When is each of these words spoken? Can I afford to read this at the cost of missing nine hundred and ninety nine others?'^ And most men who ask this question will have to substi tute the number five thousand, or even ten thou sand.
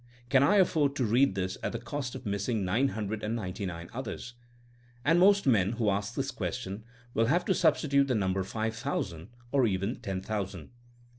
Can 0.29 0.41
I 0.41 0.55
afford 0.55 0.95
to 0.95 1.05
read 1.05 1.35
this 1.35 1.59
at 1.61 1.73
the 1.73 1.79
cost 1.79 2.15
of 2.15 2.25
missing 2.25 2.65
nine 2.65 2.87
hundred 2.87 3.21
and 3.23 3.35
ninety 3.35 3.67
nine 3.67 3.87
others?'^ 3.93 4.33
And 5.05 5.19
most 5.19 5.45
men 5.45 5.73
who 5.73 5.91
ask 5.91 6.15
this 6.15 6.31
question 6.31 6.83
will 7.13 7.27
have 7.27 7.45
to 7.45 7.51
substi 7.51 7.87
tute 7.91 8.07
the 8.07 8.15
number 8.15 8.43
five 8.43 8.75
thousand, 8.75 9.27
or 9.51 9.67
even 9.67 9.97
ten 9.97 10.21
thou 10.21 10.45
sand. 10.45 10.69